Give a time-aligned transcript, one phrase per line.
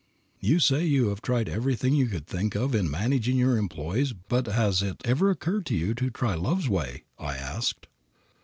[0.39, 4.47] "You say you have tried everything you could think of in managing your employees, but
[4.47, 7.85] has it ever occurred to you to try Love's way?" I asked.